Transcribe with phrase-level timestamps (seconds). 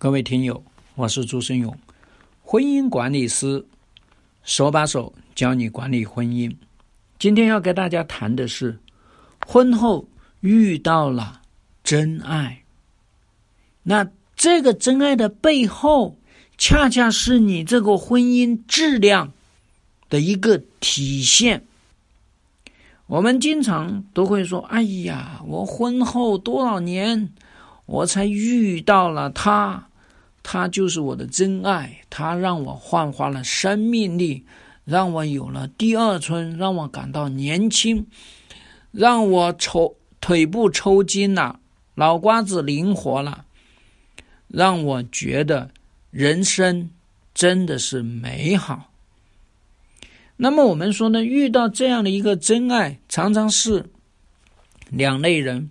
[0.00, 0.62] 各位听友，
[0.94, 1.76] 我是朱生勇，
[2.44, 3.66] 婚姻管理师，
[4.44, 6.54] 手把手教你管理婚姻。
[7.18, 8.78] 今天要跟大家谈的是，
[9.44, 10.06] 婚后
[10.38, 11.42] 遇到了
[11.82, 12.62] 真爱，
[13.82, 16.16] 那这个真爱的背后，
[16.56, 19.32] 恰恰是你这个婚姻质量
[20.08, 21.64] 的一个体现。
[23.08, 27.30] 我们经常都会说：“哎呀，我婚后多少年，
[27.88, 29.84] 我才遇到了他。”
[30.50, 34.46] 他就是我的真爱，他让我焕发了生命力，
[34.86, 38.06] 让我有了第二春，让我感到年轻，
[38.90, 41.60] 让我抽腿部抽筋了，
[41.96, 43.44] 脑瓜子灵活了，
[44.46, 45.70] 让我觉得
[46.10, 46.88] 人生
[47.34, 48.90] 真的是美好。
[50.38, 53.84] 那么我们说呢，遇到这样的一个真爱，常常是
[54.88, 55.68] 两类人，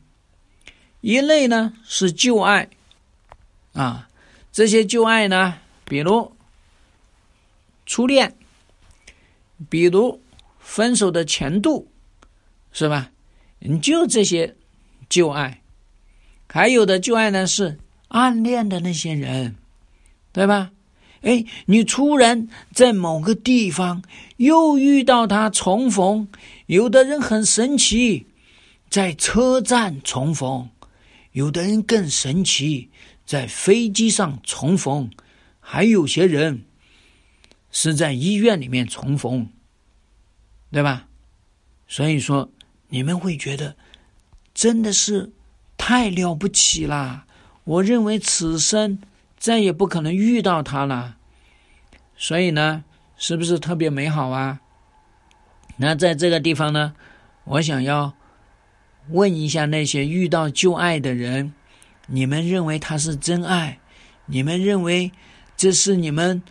[1.02, 2.70] 一类呢是旧爱，
[3.74, 4.08] 啊。
[4.52, 6.32] 这些旧爱呢，比如
[7.86, 8.36] 初恋，
[9.70, 10.20] 比如
[10.60, 11.88] 分手的前度，
[12.72, 13.12] 是吧？
[13.60, 14.56] 你就这些
[15.08, 15.62] 旧爱，
[16.48, 19.56] 还有的旧爱呢是暗恋的那些人，
[20.32, 20.72] 对吧？
[21.22, 24.02] 哎，你突然在某个地方
[24.38, 26.28] 又遇到他重逢，
[26.66, 28.26] 有的人很神奇，
[28.90, 30.70] 在车站重逢，
[31.38, 32.90] 有的人更神奇。
[33.24, 35.12] 在飞机上重逢，
[35.60, 36.64] 还有些人
[37.70, 39.50] 是在医院里面重逢，
[40.72, 41.10] 对吧？
[41.90, 42.50] 所以说，
[42.88, 43.76] 你们会觉得
[44.54, 45.34] 真的是
[45.76, 47.28] 太了不起啦！
[47.66, 48.98] 我认为此生
[49.38, 51.18] 再也不可能遇到他了，
[52.16, 52.86] 所以呢，
[53.18, 54.62] 是不是特别美好啊？
[55.76, 56.96] 那在这个地方呢，
[57.44, 58.16] 我想要
[59.10, 61.54] 问一下那些遇到旧爱的人。
[62.08, 63.80] 你们认为他是真爱？
[64.28, 65.12] 你们认为
[65.56, 66.42] 这是你们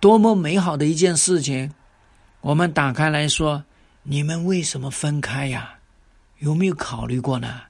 [0.00, 1.70] 多么美好的一件事情？
[2.42, 3.64] 我们打开来说，
[4.02, 5.78] 你们为什么分开呀？
[6.40, 7.62] 有没有考虑过呢？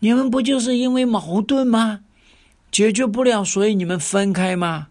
[0.00, 2.00] 你们不就是因为矛盾吗？
[2.70, 4.88] 解决不了，所以你们分开吗？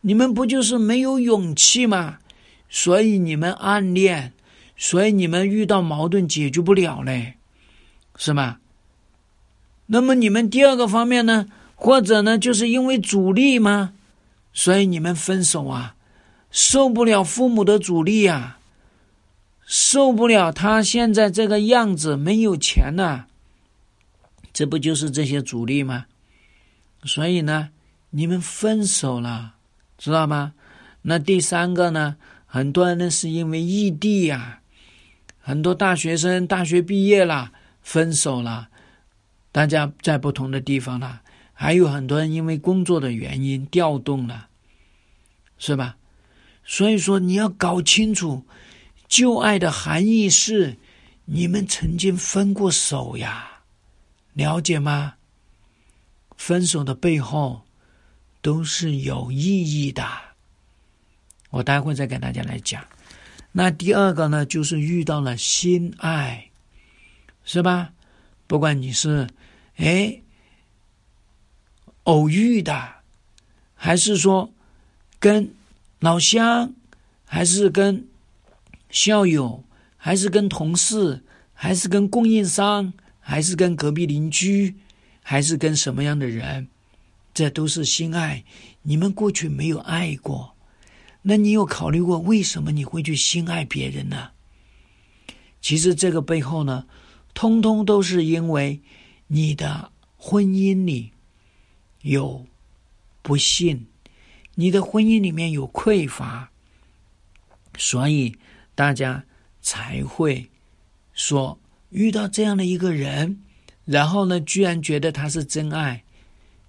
[0.00, 2.18] 你们不就是没有勇气吗？
[2.68, 4.32] 所以你们暗恋，
[4.76, 7.36] 所以你们遇到矛盾解决不了嘞，
[8.16, 8.58] 是吗？
[9.86, 11.46] 那么你们第二个方面呢？
[11.74, 13.92] 或者呢，就是因为阻力吗？
[14.52, 15.96] 所以你们分手啊？
[16.50, 18.58] 受不了父母的阻力呀？
[19.66, 23.24] 受不了他现在这个样子，没有钱呐？
[24.52, 26.06] 这不就是这些阻力吗？
[27.04, 27.70] 所以呢，
[28.10, 29.54] 你们分手了，
[29.98, 30.54] 知道吗？
[31.02, 32.16] 那第三个呢？
[32.46, 34.60] 很多人呢是因为异地呀，
[35.40, 37.50] 很多大学生大学毕业了，
[37.84, 38.68] 分手了。
[39.52, 41.22] 大家在不同的地方了，
[41.52, 44.48] 还有很多人因为工作的原因调动了，
[45.58, 45.96] 是吧？
[46.64, 48.44] 所以说你要搞清楚，
[49.06, 50.76] 旧爱的含义是
[51.26, 53.60] 你们曾经分过手呀，
[54.32, 55.14] 了解吗？
[56.36, 57.62] 分手的背后
[58.42, 60.04] 都是有意义的，
[61.50, 62.84] 我待会再给大家来讲。
[63.52, 66.50] 那第二个呢，就是遇到了新爱，
[67.44, 67.92] 是吧？
[68.46, 69.28] 不管你是。
[69.76, 70.22] 哎，
[72.04, 72.96] 偶遇的，
[73.74, 74.52] 还是说
[75.18, 75.52] 跟
[75.98, 76.72] 老乡，
[77.24, 78.06] 还是跟
[78.88, 79.64] 校友，
[79.96, 84.76] 还是跟同事，还是跟供应商，还是跟隔壁邻居，
[85.22, 86.68] 还是跟什么样的人？
[87.32, 88.44] 这都是心爱。
[88.82, 90.54] 你们过去没有爱过，
[91.22, 94.30] 那你有考虑过为什么你会去心爱别人呢？
[95.60, 96.86] 其实这个背后呢，
[97.34, 98.80] 通通都是因为。
[99.26, 101.10] 你的婚姻里
[102.02, 102.44] 有
[103.22, 103.86] 不幸，
[104.54, 106.50] 你的婚姻里面有匮乏，
[107.78, 108.36] 所以
[108.74, 109.24] 大家
[109.62, 110.46] 才会
[111.14, 111.58] 说
[111.88, 113.40] 遇到这样的一个人，
[113.86, 116.04] 然后呢，居然觉得他是真爱。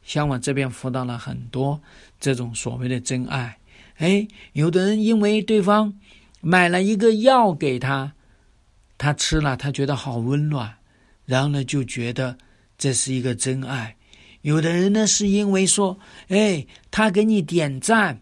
[0.02, 1.80] 像我这边辅导了很多
[2.22, 3.58] 这种所谓的真爱，
[3.98, 5.94] 哎，有的人因为对方
[6.40, 8.14] 买了一个药给他，
[9.06, 10.74] 他吃了，他觉得好温暖。
[11.28, 12.36] 然后呢，就觉得
[12.76, 13.96] 这是一个真爱。
[14.42, 16.00] 有的人呢，是因为说，
[16.30, 18.20] 哎，他给你点赞，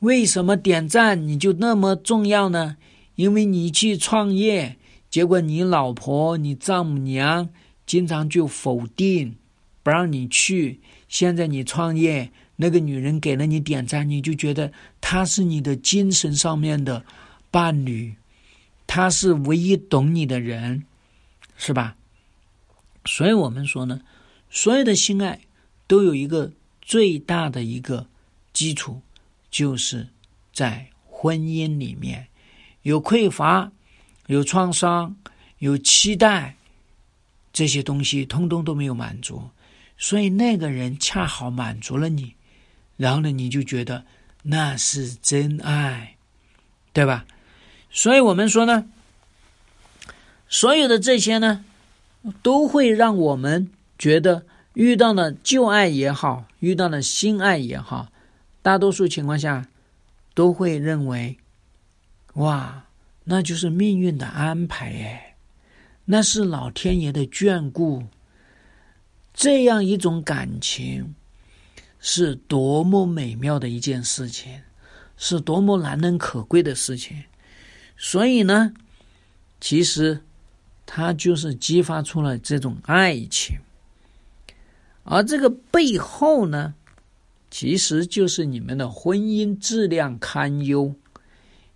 [0.00, 2.76] 为什么点赞你就那么重要呢？
[3.14, 4.76] 因为你去创业，
[5.08, 7.48] 结果你老婆、你丈母娘
[7.86, 9.36] 经常就否定，
[9.84, 10.80] 不让你去。
[11.08, 17.04] 现在你创业，那个女人给了你点赞，你就觉得她是你的精神上面的
[17.48, 18.12] 伴侣，
[18.92, 20.84] 他是唯一懂你的人，
[21.56, 21.94] 是吧？
[23.04, 24.00] 所以我们说呢，
[24.50, 25.42] 所有的性爱
[25.86, 26.50] 都有一个
[26.82, 28.08] 最大的一个
[28.52, 29.00] 基础，
[29.48, 30.08] 就是
[30.52, 32.26] 在婚姻里面
[32.82, 33.70] 有匮乏、
[34.26, 35.14] 有创伤、
[35.58, 36.56] 有期待，
[37.52, 39.50] 这些东西通通都没有满足，
[39.96, 42.34] 所以那个人恰好满足了你，
[42.96, 44.04] 然后呢，你就觉得
[44.42, 46.16] 那是真爱，
[46.92, 47.24] 对吧？
[47.90, 48.88] 所以我们说呢，
[50.48, 51.64] 所有的这些呢，
[52.42, 54.46] 都会让我们觉得。
[54.74, 58.08] 遇到了旧爱也好，遇到了新爱也好，
[58.62, 59.66] 大多数情况下
[60.32, 61.36] 都会认为，
[62.34, 62.84] 哇，
[63.24, 65.34] 那就是命运的安排哎，
[66.04, 68.04] 那是老天爷的眷顾。
[69.34, 71.16] 这样一种感情
[71.98, 74.62] 是多么美妙的一件事情，
[75.16, 77.24] 是多么难能可贵的事情。
[78.02, 78.72] 所以呢，
[79.60, 80.22] 其实
[80.86, 83.58] 它就是激发出了这种爱情。
[85.04, 86.74] 而这个背后呢，
[87.50, 90.94] 其实就是你们的婚姻质量堪忧。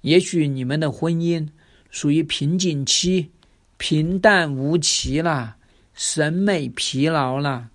[0.01, 1.47] 也许你们的婚姻
[1.91, 3.31] 属于瓶颈期、
[3.77, 5.59] 平淡无奇啦，
[5.93, 7.69] 审美疲劳啦。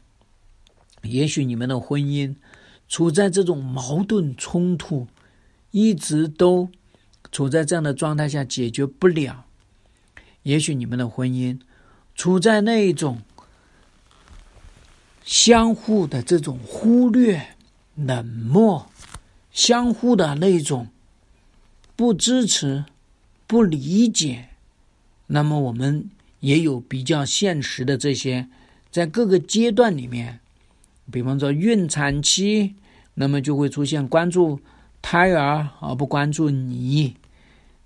[1.03, 2.33] 也许你们的婚姻
[2.87, 5.07] 处在这种矛盾冲突，
[5.69, 6.67] 一直都
[7.31, 9.45] 处在这样的状态下解决不了。
[10.43, 11.59] 也许你们的婚姻
[12.15, 13.21] 处在那一种。
[15.25, 17.55] 相互的这种忽略、
[17.93, 18.89] 冷漠，
[19.51, 20.87] 相互的那种
[21.95, 22.85] 不支持、
[23.45, 24.49] 不理解，
[25.27, 26.09] 那么我们
[26.39, 28.49] 也有比较现实的这些，
[28.89, 30.39] 在各个阶段里面，
[31.11, 32.73] 比方说孕产期，
[33.13, 34.59] 那么就会出现关注
[34.99, 37.13] 胎儿而不关注你；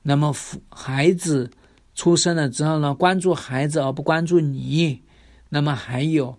[0.03, 0.33] 那么
[0.69, 1.49] 孩子
[1.95, 5.01] 出生了之后呢，关注孩子而不关注你；
[5.49, 6.37] 那么还有。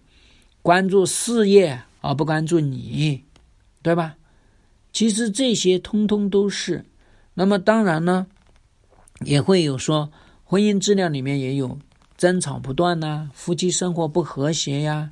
[0.63, 3.23] 关注事业而不关注你，
[3.83, 4.17] 对吧？
[4.95, 6.87] 其实这些通通都是。
[7.35, 8.27] 那么当然呢，
[9.21, 10.11] 也会有说
[10.43, 11.79] 婚姻质量里面也有
[12.17, 15.11] 争吵不断呐，夫妻生活不和谐呀。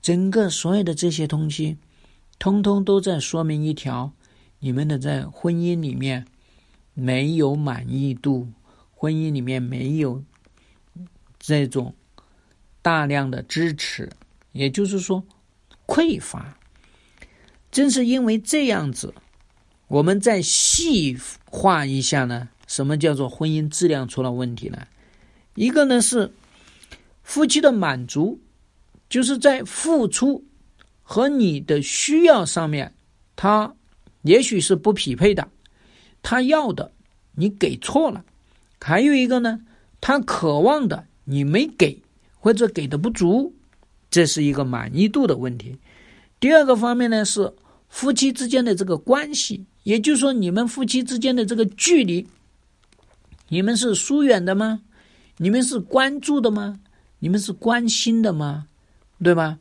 [0.00, 1.76] 整个所有的这些东西，
[2.38, 4.12] 通通都在说明一条：
[4.60, 6.24] 你们的在婚姻里面
[6.94, 8.48] 没有满意度，
[8.94, 10.22] 婚姻里面没有
[11.38, 11.94] 这种
[12.80, 14.10] 大量的支持。
[14.52, 15.24] 也就是说，
[15.86, 16.58] 匮乏。
[17.70, 19.14] 正是因为这样子，
[19.88, 21.16] 我们再细
[21.46, 22.48] 化一下呢？
[22.66, 24.86] 什么叫做婚姻质量出了问题呢？
[25.54, 26.32] 一个呢是
[27.22, 28.40] 夫妻的满足，
[29.08, 30.44] 就是在付出
[31.02, 32.94] 和你的需要上面，
[33.36, 33.74] 他
[34.22, 35.48] 也许是不匹配的，
[36.22, 36.92] 他要的
[37.34, 38.22] 你给错了；
[38.80, 39.60] 还有一个呢，
[40.00, 42.02] 他渴望的你没给，
[42.38, 43.54] 或者给的不足。
[44.10, 45.78] 这是一个满意度的问题。
[46.38, 47.52] 第二个方面呢，是
[47.88, 52.26] 夫妻之间的这个关系，也就是说，你们夫妻之间的这个距离，
[53.48, 54.82] 你们是疏远的吗？
[55.38, 56.80] 你们是关注的吗？
[57.20, 58.66] 你们是关心的吗？
[59.22, 59.58] 对吧？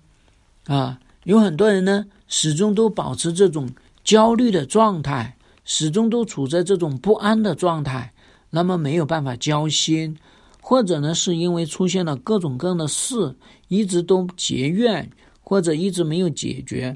[0.65, 3.69] 啊，有很多人呢，始终都保持这种
[4.03, 8.13] 焦虑的状态，始终都处在这种不安的状态，
[8.49, 10.17] 那么没有办法交心。
[10.63, 13.35] 或者呢，是因为出现了各种各样的事，
[13.67, 15.09] 一直都结怨，
[15.41, 16.95] 或者一直没有解决，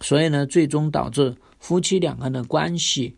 [0.00, 3.16] 所以呢，最终导致夫妻两个人的关系，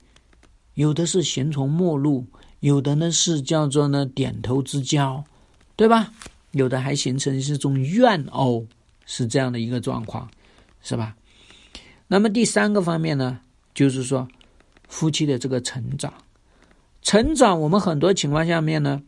[0.74, 2.24] 有的是形同陌路，
[2.60, 5.22] 有的呢是叫做呢点头之交，
[5.76, 6.10] 对吧？
[6.52, 8.66] 有的还形成这种怨偶，
[9.04, 10.26] 是这样的一个状况，
[10.82, 11.14] 是吧？
[12.08, 13.40] 那么第三个方面呢，
[13.74, 14.26] 就是说
[14.92, 16.12] 夫妻的这个成长，
[17.00, 19.02] 成长，我们很多情况下面呢。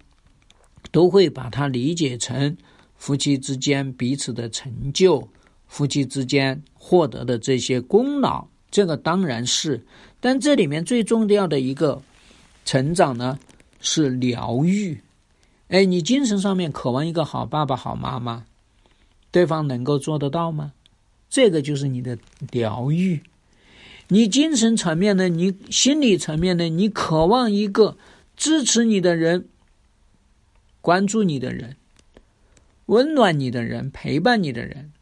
[0.91, 2.57] 都会把它理解成
[2.95, 5.27] 夫妻之间彼此的成就，
[5.67, 9.83] 夫妻之间获得的这些功劳，这个当然是。
[10.21, 12.01] 但这里面最重要的一个
[12.67, 13.37] 成长呢，
[13.81, 15.01] 是疗愈。
[15.69, 18.45] 哎，你精神上面渴望一个好爸爸、好妈妈，
[19.33, 20.75] 对方能够做得到吗？
[21.31, 22.17] 这个就是你的
[22.53, 23.21] 疗愈。
[24.09, 27.97] 你精神层面呢，你心理层面呢，你渴望一个
[28.37, 29.49] 支持你的人。
[30.81, 31.77] 关注你的人，
[32.85, 34.93] 温暖你的人，陪伴你的人，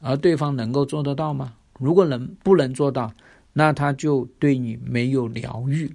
[0.00, 1.52] 而对方能够做得到吗？
[1.78, 3.12] 如果能不能做到，
[3.52, 5.94] 那他就对你没有疗愈。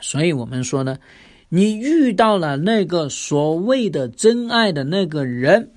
[0.00, 0.96] 所以我们说呢，
[1.50, 5.70] 你遇到了那个所谓的真爱的那个人，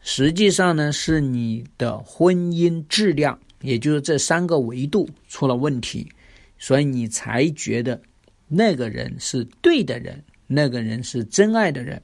[0.00, 6.12] 实际上呢是你的婚姻质量，也就是这三个维度出了问题，
[6.58, 8.02] 所以你才觉得
[8.48, 10.22] 那个人是对的人。
[10.54, 12.02] 那个人是真爱的人，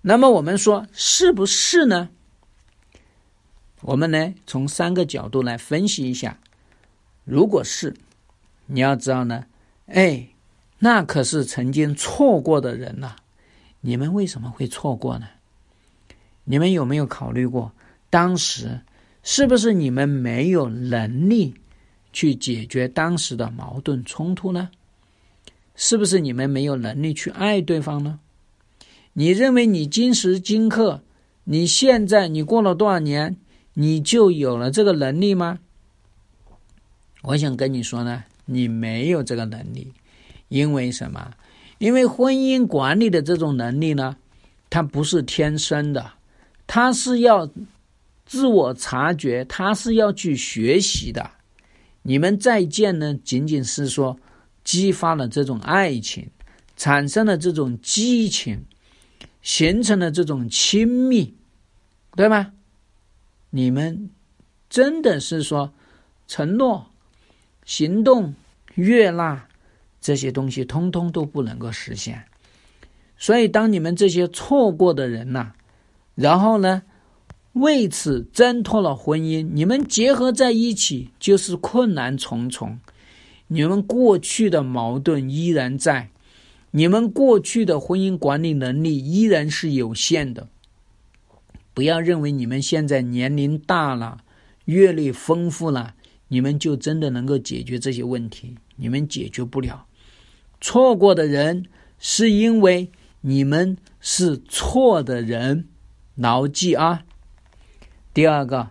[0.00, 2.08] 那么我们说是不是呢？
[3.82, 6.38] 我们呢从三个角度来分析一下。
[7.24, 7.94] 如果是，
[8.64, 9.44] 你要知道呢，
[9.88, 10.28] 哎，
[10.78, 13.16] 那可是曾经错过的人呐。
[13.82, 15.28] 你们为什么会错过呢？
[16.44, 17.72] 你们有没有考虑过，
[18.08, 18.80] 当时
[19.24, 21.54] 是不是你们没有能力
[22.12, 24.68] 去解决当时的矛盾冲突呢？
[25.74, 28.20] 是不是你们没有能力去爱对方呢？
[29.14, 31.02] 你认为你今时今刻，
[31.44, 33.36] 你现在你过了多少年，
[33.72, 35.58] 你就有了这个能力吗？
[37.22, 39.92] 我想跟你说呢，你没有这个能力，
[40.48, 41.32] 因为什么？
[41.78, 44.16] 因为婚姻管理的这种能力呢，
[44.68, 46.12] 它不是天生的，
[46.66, 47.48] 它是要
[48.26, 51.30] 自我察觉，他是要去学习的。
[52.02, 54.18] 你们再见呢，仅仅是说
[54.62, 56.30] 激发了这种爱情，
[56.76, 58.64] 产生了这种激情，
[59.42, 61.34] 形成了这种亲密，
[62.16, 62.52] 对吗？
[63.50, 64.10] 你们
[64.68, 65.72] 真的是说
[66.26, 66.90] 承诺、
[67.64, 68.34] 行动、
[68.74, 69.48] 悦纳。
[70.00, 72.26] 这些东西通通都不能够实现，
[73.16, 75.54] 所以当你们这些错过的人呐，
[76.14, 76.82] 然后呢，
[77.54, 82.78] 为此挣脱了婚姻，你们结合在一起就是困难重重，
[83.46, 86.10] 你们过去的矛盾依然在，
[86.72, 90.48] 你们过去的婚姻管理能力依然是有限的。
[91.72, 94.18] 不要认为你们现在年龄大了，
[94.64, 95.94] 阅历丰富了，
[96.28, 99.86] 你们就真的能够解决这些问题，你们解决不了。
[100.60, 101.66] 错过的人
[102.00, 105.68] 是因为你们是错的人，
[106.16, 107.04] 牢记啊。
[108.14, 108.70] 第二个，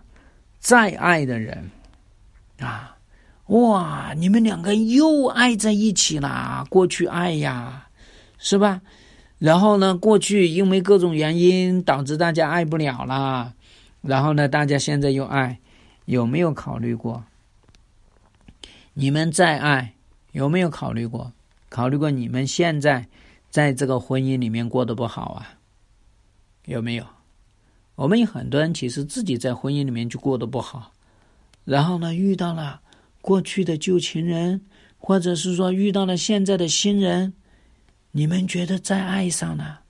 [0.58, 1.70] 再爱的人
[2.58, 2.96] 啊，
[3.48, 6.66] 哇，你们两个又爱在一起啦。
[6.70, 7.88] 过去爱呀，
[8.38, 8.80] 是吧？
[9.38, 13.52] 然后呢，过去因为各种原因导致大家爱不了啦。
[14.00, 15.60] 然后呢，大家现在又爱，
[16.06, 17.24] 有没有考虑过？
[18.94, 19.94] 你们再爱，
[20.32, 21.32] 有没有考虑过？
[21.68, 23.08] 考虑过你们现在
[23.50, 25.58] 在这个婚姻里面过得不好啊？
[26.64, 27.04] 有没有？
[27.96, 30.92] 我们有很多人其实自己在婚姻里面就过得不好，
[31.64, 32.80] 然后呢遇到了
[33.20, 34.62] 过去的旧情人，
[34.98, 37.34] 或者是说遇到了现在的新人，
[38.10, 39.82] 你们觉得再爱上了，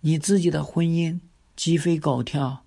[0.00, 1.20] 你自己的婚姻
[1.54, 2.64] 鸡飞狗跳，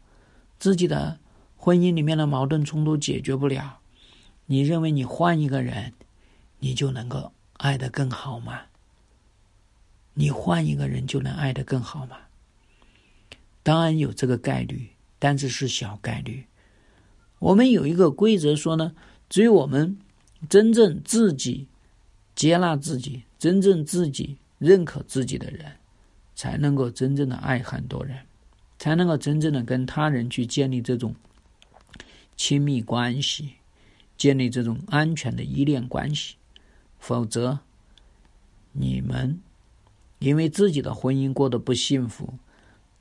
[0.59, 1.19] 自己的
[1.57, 3.79] 婚姻里面的矛盾冲突解决不了，
[4.45, 5.93] 你认为你换一个人，
[6.59, 7.31] 你就能够？
[7.57, 8.61] 爱的更好吗？
[10.13, 12.15] 你换一个人就能爱的更好吗？
[13.63, 16.45] 当然有这个概率，但是是小概率。
[17.39, 18.93] 我们有一个规则说呢，
[19.29, 19.97] 只有我们
[20.49, 21.67] 真正自己
[22.35, 25.73] 接纳自己、真正自己认可自己的人，
[26.35, 28.17] 才能够真正的爱很多人，
[28.77, 31.15] 才能够真正的跟他人去建立这种
[32.35, 33.55] 亲密关系，
[34.17, 36.35] 建立这种安全的依恋关系。
[36.97, 37.59] 否则，
[38.73, 39.39] 你们
[40.19, 42.33] 因为自己的婚姻过得不幸福，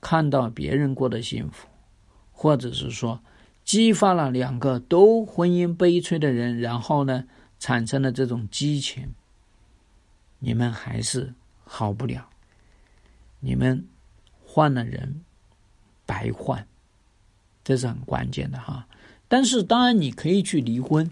[0.00, 1.67] 看到别人过得幸福，
[2.33, 3.21] 或者是说
[3.64, 7.25] 激发了两个都婚姻悲催的人，然后呢
[7.59, 9.09] 产生了这种激情，
[10.38, 12.28] 你们还是好不了。
[13.40, 13.87] 你们
[14.45, 15.23] 换了人，
[16.07, 16.67] 白换，
[17.62, 18.87] 这是很关键的哈。
[19.28, 21.11] 但是当然，你可以去离婚。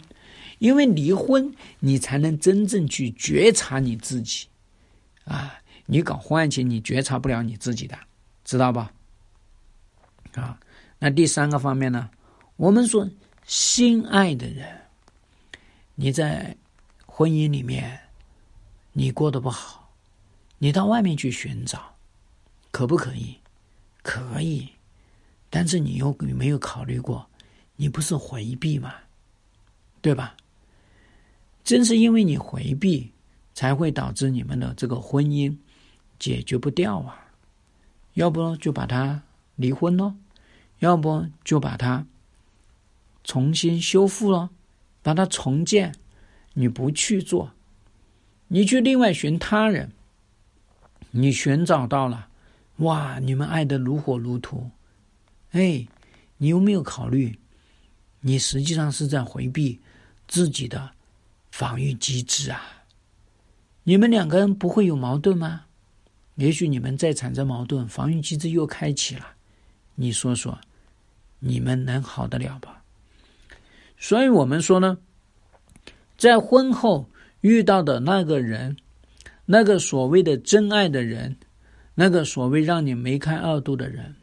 [0.58, 4.46] 因为离婚，你才能真正去觉察你自己，
[5.26, 7.98] 啊，你搞婚外情，你觉察不了你自己的，
[8.46, 8.92] 知道吧？
[10.36, 10.56] 啊，
[11.00, 12.08] 那第三个方面呢？
[12.56, 13.10] 我们说
[13.44, 14.80] 心爱的人，
[15.96, 16.56] 你在
[17.04, 18.00] 婚姻里面
[18.92, 19.92] 你过得不好，
[20.58, 21.96] 你到外面去寻找，
[22.70, 23.36] 可不可以？
[24.02, 24.70] 可以，
[25.50, 27.28] 但是你有没有考虑过，
[27.74, 28.94] 你不是回避吗？
[30.00, 30.36] 对吧？
[31.64, 33.12] 正是因为你回避，
[33.54, 35.52] 才会导致你们的这个婚姻
[36.20, 37.25] 解决不掉啊！
[38.16, 39.22] 要不就把它
[39.56, 40.14] 离婚喽，
[40.78, 42.06] 要不就把它
[43.22, 44.48] 重新修复了，
[45.02, 45.94] 把它重建。
[46.54, 47.52] 你不去做，
[48.48, 49.92] 你去另外寻他人，
[51.10, 52.28] 你寻找到了，
[52.78, 53.18] 哇！
[53.18, 54.70] 你们爱的如火如荼，
[55.50, 55.86] 哎，
[56.38, 57.38] 你有没有考虑，
[58.20, 59.80] 你实际上是在回避
[60.26, 60.92] 自己的？
[61.50, 62.84] 防御机制啊！
[63.82, 65.65] 你们两个人不会有矛盾吗？
[66.36, 69.26] 也许你们再产生矛盾，防御机制又开启了。
[69.94, 70.58] 你说说，
[71.38, 72.82] 你们能好得了吧？
[73.98, 74.98] 所以我们说呢，
[76.16, 77.08] 在婚后
[77.40, 78.76] 遇到的那个人，
[79.46, 81.34] 那个所谓的真爱的人，
[81.94, 84.14] 那个所谓让你梅开二度的人，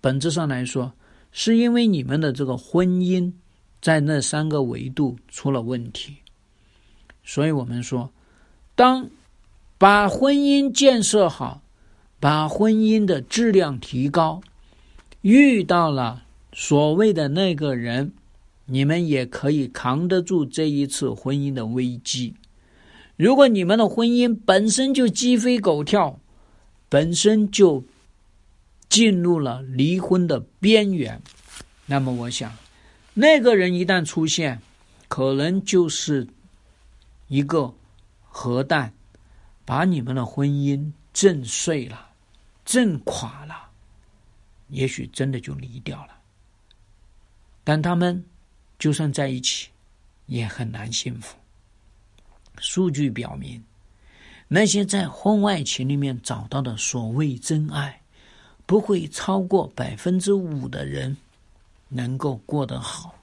[0.00, 0.92] 本质上来说，
[1.32, 3.30] 是因为你们的这个婚姻
[3.82, 6.16] 在那三个维度出了问题。
[7.22, 8.10] 所以我们说，
[8.74, 9.06] 当
[9.84, 11.60] 把婚姻建设好，
[12.18, 14.40] 把婚姻的质量提高，
[15.20, 16.22] 遇到了
[16.54, 18.14] 所谓的那个人，
[18.64, 22.32] 你们也可以扛得住这一次婚姻的危机。
[23.16, 26.18] 如果你们的婚姻本身就鸡飞狗跳，
[26.88, 27.84] 本身就
[28.88, 31.20] 进入了离婚的边缘，
[31.84, 32.50] 那么我想，
[33.12, 34.62] 那个人一旦出现，
[35.08, 36.26] 可能就是。
[37.28, 37.74] 一个
[38.22, 38.94] 核弹
[39.64, 42.10] 把你们的婚姻震碎了、
[42.64, 43.70] 震垮了，
[44.68, 46.18] 也许真的就离掉了。
[47.62, 48.24] 但他们
[48.78, 49.70] 就算在一起，
[50.26, 51.36] 也很难幸福。
[52.58, 53.64] 数据表明，
[54.48, 58.02] 那些在婚外情里面找到的所谓真爱，
[58.66, 61.16] 不会超过百分之五的人
[61.88, 63.14] 能够过得好。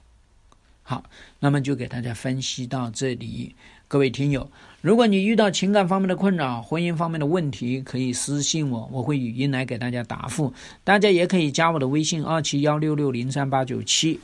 [0.82, 1.04] 好，
[1.38, 3.54] 那么就给大家分析到这里。
[3.86, 4.50] 各位听友，
[4.82, 10.52] 如果你遇到情感方面的困扰、婚姻方面的问题，可以私信我，我会语音来给大家答复。
[10.82, 14.18] 大家也可以加我的微信：二七幺六六零三八九七。